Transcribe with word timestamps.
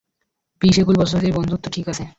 বিশ 0.61 0.75
একুশ 0.77 0.95
বছরে 0.95 1.27
বন্ধুত্ব 1.31 1.65
ঠিক 1.71 1.85
আছে। 1.89 2.03